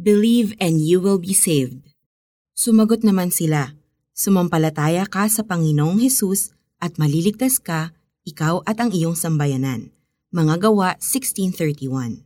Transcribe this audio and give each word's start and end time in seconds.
Believe 0.00 0.56
and 0.56 0.80
you 0.80 0.96
will 0.96 1.20
be 1.20 1.36
saved. 1.36 1.84
Sumagot 2.56 3.04
naman 3.04 3.28
sila, 3.28 3.76
Sumampalataya 4.16 5.04
ka 5.04 5.28
sa 5.28 5.44
Panginoong 5.44 6.00
Hesus 6.00 6.56
at 6.80 6.96
maliligtas 6.96 7.60
ka, 7.60 7.92
ikaw 8.24 8.64
at 8.64 8.80
ang 8.80 8.96
iyong 8.96 9.12
sambayanan. 9.12 9.92
Mga 10.32 10.72
gawa 10.72 10.96
1631 11.04 12.24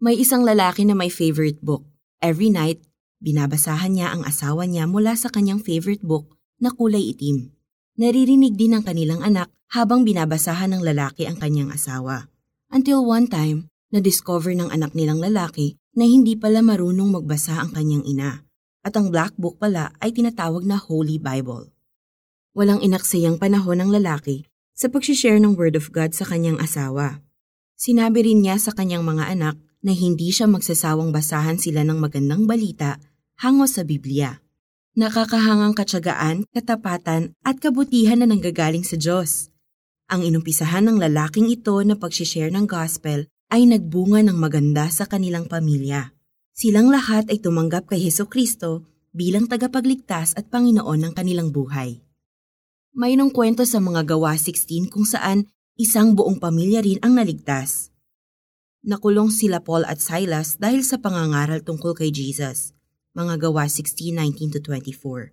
May 0.00 0.16
isang 0.16 0.48
lalaki 0.48 0.88
na 0.88 0.96
may 0.96 1.12
favorite 1.12 1.60
book. 1.60 1.84
Every 2.24 2.48
night, 2.48 2.80
binabasahan 3.20 4.00
niya 4.00 4.16
ang 4.16 4.24
asawa 4.24 4.64
niya 4.64 4.88
mula 4.88 5.12
sa 5.12 5.28
kanyang 5.28 5.60
favorite 5.60 6.00
book 6.00 6.32
na 6.56 6.72
kulay 6.72 7.12
itim. 7.12 7.52
Naririnig 8.00 8.56
din 8.56 8.80
ng 8.80 8.84
kanilang 8.84 9.20
anak 9.20 9.52
habang 9.76 10.08
binabasahan 10.08 10.72
ng 10.72 10.80
lalaki 10.80 11.28
ang 11.28 11.36
kanyang 11.36 11.68
asawa. 11.68 12.32
Until 12.72 13.04
one 13.04 13.28
time, 13.28 13.68
na-discover 13.92 14.56
ng 14.56 14.72
anak 14.72 14.96
nilang 14.96 15.20
lalaki 15.20 15.76
na 15.94 16.04
hindi 16.04 16.34
pala 16.34 16.60
marunong 16.60 17.14
magbasa 17.14 17.62
ang 17.62 17.70
kanyang 17.70 18.02
ina 18.06 18.42
at 18.84 18.92
ang 18.98 19.08
black 19.08 19.32
book 19.40 19.56
pala 19.56 19.94
ay 20.02 20.12
tinatawag 20.12 20.66
na 20.66 20.76
Holy 20.76 21.16
Bible. 21.16 21.72
Walang 22.54 22.84
inaksayang 22.84 23.40
panahon 23.40 23.80
ng 23.82 23.90
lalaki 23.90 24.46
sa 24.74 24.90
pag-share 24.90 25.38
ng 25.38 25.54
Word 25.54 25.74
of 25.74 25.90
God 25.90 26.12
sa 26.12 26.26
kanyang 26.26 26.60
asawa. 26.60 27.22
Sinabi 27.74 28.26
rin 28.26 28.42
niya 28.42 28.58
sa 28.58 28.70
kanyang 28.70 29.02
mga 29.02 29.34
anak 29.34 29.56
na 29.82 29.90
hindi 29.90 30.30
siya 30.30 30.46
magsasawang 30.46 31.10
basahan 31.10 31.58
sila 31.58 31.82
ng 31.82 31.98
magandang 31.98 32.46
balita 32.46 33.02
hango 33.42 33.66
sa 33.66 33.82
Biblia. 33.82 34.38
Nakakahangang 34.94 35.74
katsagaan, 35.74 36.46
katapatan 36.54 37.34
at 37.42 37.58
kabutihan 37.58 38.22
na 38.22 38.30
nanggagaling 38.30 38.86
sa 38.86 38.94
Diyos. 38.94 39.50
Ang 40.06 40.22
inumpisahan 40.22 40.86
ng 40.86 41.02
lalaking 41.02 41.50
ito 41.50 41.74
na 41.82 41.98
pag-share 41.98 42.54
ng 42.54 42.70
gospel 42.70 43.26
ay 43.54 43.70
nagbunga 43.70 44.26
ng 44.26 44.34
maganda 44.34 44.90
sa 44.90 45.06
kanilang 45.06 45.46
pamilya. 45.46 46.10
Silang 46.50 46.90
lahat 46.90 47.30
ay 47.30 47.38
tumanggap 47.38 47.86
kay 47.86 48.02
Heso 48.02 48.26
Kristo 48.26 48.90
bilang 49.14 49.46
tagapagligtas 49.46 50.34
at 50.34 50.50
Panginoon 50.50 51.06
ng 51.06 51.12
kanilang 51.14 51.54
buhay. 51.54 52.02
Mayroong 52.98 53.30
kwento 53.30 53.62
sa 53.62 53.78
mga 53.78 54.10
gawa 54.10 54.34
16 54.34 54.90
kung 54.90 55.06
saan 55.06 55.46
isang 55.78 56.18
buong 56.18 56.42
pamilya 56.42 56.82
rin 56.82 56.98
ang 56.98 57.14
naligtas. 57.14 57.94
Nakulong 58.82 59.30
sila 59.30 59.62
Paul 59.62 59.86
at 59.86 60.02
Silas 60.02 60.58
dahil 60.58 60.82
sa 60.82 60.98
pangangaral 60.98 61.62
tungkol 61.62 61.94
kay 61.94 62.10
Jesus. 62.10 62.74
Mga 63.14 63.38
gawa 63.38 63.70
16:19-24. 63.70 65.30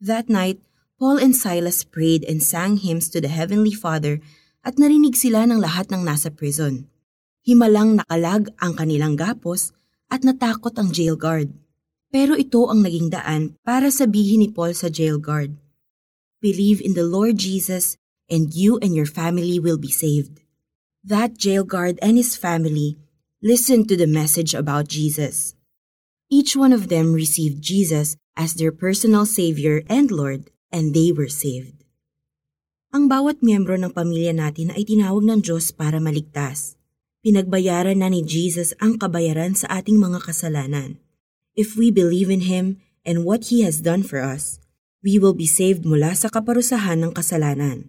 That 0.00 0.32
night, 0.32 0.64
Paul 0.96 1.20
and 1.20 1.36
Silas 1.36 1.84
prayed 1.84 2.24
and 2.24 2.40
sang 2.40 2.80
hymns 2.80 3.12
to 3.12 3.20
the 3.20 3.28
Heavenly 3.28 3.76
Father 3.76 4.24
at 4.64 4.80
narinig 4.80 5.12
sila 5.20 5.44
ng 5.44 5.60
lahat 5.60 5.92
ng 5.92 6.08
nasa 6.08 6.32
prison. 6.32 6.88
Himalang 7.44 8.00
nakalag 8.00 8.48
ang 8.56 8.72
kanilang 8.72 9.20
gapos 9.20 9.76
at 10.08 10.24
natakot 10.24 10.72
ang 10.80 10.88
jail 10.96 11.12
guard. 11.12 11.52
Pero 12.08 12.32
ito 12.40 12.72
ang 12.72 12.80
naging 12.80 13.12
daan 13.12 13.60
para 13.60 13.92
sabihin 13.92 14.40
ni 14.40 14.48
Paul 14.48 14.72
sa 14.72 14.88
jail 14.88 15.20
guard, 15.20 15.52
Believe 16.40 16.80
in 16.80 16.96
the 16.96 17.04
Lord 17.04 17.36
Jesus 17.36 18.00
and 18.32 18.56
you 18.56 18.80
and 18.80 18.96
your 18.96 19.08
family 19.08 19.60
will 19.60 19.76
be 19.76 19.92
saved. 19.92 20.40
That 21.04 21.36
jail 21.36 21.68
guard 21.68 22.00
and 22.00 22.16
his 22.16 22.32
family 22.32 22.96
listened 23.44 23.92
to 23.92 23.96
the 24.00 24.08
message 24.08 24.56
about 24.56 24.88
Jesus. 24.88 25.52
Each 26.32 26.56
one 26.56 26.72
of 26.72 26.88
them 26.88 27.12
received 27.12 27.60
Jesus 27.60 28.16
as 28.40 28.56
their 28.56 28.72
personal 28.72 29.28
Savior 29.28 29.84
and 29.92 30.08
Lord, 30.08 30.48
and 30.72 30.96
they 30.96 31.12
were 31.12 31.28
saved. 31.28 31.84
Ang 32.94 33.12
bawat 33.12 33.44
miyembro 33.44 33.76
ng 33.76 33.92
pamilya 33.92 34.32
natin 34.32 34.72
ay 34.72 34.88
tinawag 34.88 35.28
ng 35.28 35.44
Diyos 35.44 35.76
para 35.76 36.00
maligtas. 36.00 36.80
Pinagbayaran 37.24 38.04
na 38.04 38.12
ni 38.12 38.20
Jesus 38.20 38.76
ang 38.84 39.00
kabayaran 39.00 39.56
sa 39.56 39.80
ating 39.80 39.96
mga 39.96 40.28
kasalanan. 40.28 41.00
If 41.56 41.72
we 41.72 41.88
believe 41.88 42.28
in 42.28 42.44
Him 42.44 42.84
and 43.00 43.24
what 43.24 43.48
He 43.48 43.64
has 43.64 43.80
done 43.80 44.04
for 44.04 44.20
us, 44.20 44.60
we 45.00 45.16
will 45.16 45.32
be 45.32 45.48
saved 45.48 45.88
mula 45.88 46.12
sa 46.12 46.28
kaparusahan 46.28 47.00
ng 47.00 47.16
kasalanan. 47.16 47.88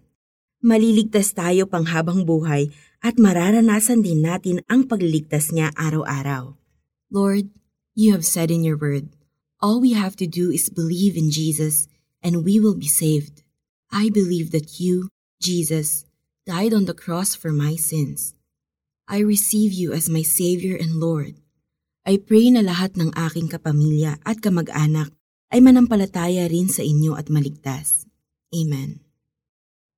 Maliligtas 0.63 1.35
tayo 1.35 1.67
panghabang 1.67 2.23
buhay 2.23 2.71
at 3.03 3.19
mararanasan 3.19 4.07
din 4.07 4.23
natin 4.23 4.63
ang 4.71 4.87
pagliligtas 4.87 5.51
niya 5.51 5.75
araw-araw. 5.75 6.55
Lord, 7.11 7.51
you 7.91 8.15
have 8.15 8.23
said 8.23 8.47
in 8.47 8.63
your 8.63 8.79
word, 8.79 9.11
all 9.59 9.83
we 9.83 9.99
have 9.99 10.15
to 10.15 10.31
do 10.31 10.47
is 10.47 10.71
believe 10.71 11.19
in 11.19 11.27
Jesus 11.27 11.91
and 12.23 12.47
we 12.47 12.55
will 12.55 12.79
be 12.79 12.87
saved. 12.87 13.43
I 13.91 14.07
believe 14.07 14.55
that 14.55 14.79
you, 14.79 15.11
Jesus, 15.43 16.07
died 16.47 16.71
on 16.71 16.87
the 16.87 16.95
cross 16.95 17.35
for 17.35 17.51
my 17.51 17.75
sins. 17.75 18.31
I 19.05 19.21
receive 19.21 19.69
you 19.69 19.93
as 19.93 20.09
my 20.09 20.25
Savior 20.25 20.73
and 20.81 20.97
Lord. 20.97 21.37
I 22.09 22.17
pray 22.17 22.49
na 22.49 22.65
lahat 22.65 22.97
ng 22.97 23.13
aking 23.13 23.53
kapamilya 23.53 24.17
at 24.25 24.41
kamag-anak 24.41 25.13
ay 25.53 25.61
manampalataya 25.61 26.49
rin 26.49 26.65
sa 26.65 26.81
inyo 26.81 27.13
at 27.13 27.29
maligtas. 27.29 28.09
Amen. 28.49 29.05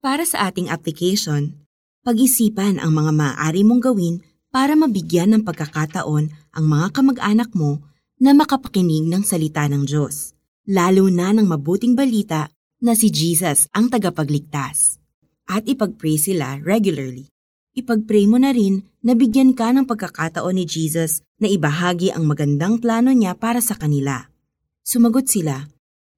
Para 0.03 0.27
sa 0.27 0.51
ating 0.51 0.67
application, 0.67 1.55
pag-isipan 2.03 2.83
ang 2.83 2.91
mga 2.91 3.15
maaari 3.15 3.63
mong 3.63 3.79
gawin 3.87 4.19
para 4.51 4.75
mabigyan 4.75 5.39
ng 5.39 5.47
pagkakataon 5.47 6.27
ang 6.51 6.65
mga 6.67 6.91
kamag-anak 6.91 7.55
mo 7.55 7.79
na 8.19 8.35
makapakinig 8.35 9.07
ng 9.07 9.23
salita 9.23 9.71
ng 9.71 9.87
Diyos, 9.87 10.35
lalo 10.67 11.07
na 11.07 11.31
ng 11.31 11.47
mabuting 11.47 11.95
balita 11.95 12.51
na 12.83 12.91
si 12.91 13.07
Jesus 13.07 13.71
ang 13.71 13.87
tagapagligtas. 13.87 14.99
At 15.47 15.63
ipag-pray 15.63 16.19
sila 16.19 16.59
regularly 16.59 17.31
ipag-pray 17.77 18.25
mo 18.25 18.41
na 18.41 18.49
rin 18.49 18.81
na 19.05 19.13
bigyan 19.13 19.53
ka 19.53 19.69
ng 19.69 19.85
pagkakataon 19.85 20.57
ni 20.57 20.65
Jesus 20.65 21.21
na 21.37 21.45
ibahagi 21.45 22.09
ang 22.09 22.25
magandang 22.25 22.81
plano 22.81 23.13
niya 23.13 23.37
para 23.37 23.61
sa 23.61 23.77
kanila. 23.77 24.33
Sumagot 24.81 25.29
sila, 25.29 25.69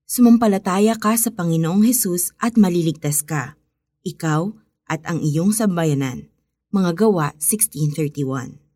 Sumampalataya 0.10 0.98
ka 0.98 1.14
sa 1.14 1.30
Panginoong 1.30 1.86
Hesus 1.86 2.34
at 2.42 2.58
maliligtas 2.58 3.22
ka, 3.22 3.54
ikaw 4.02 4.50
at 4.90 5.06
ang 5.06 5.22
iyong 5.22 5.54
sambayanan. 5.54 6.26
Mga 6.74 6.98
gawa 6.98 7.38
1631 7.38 8.69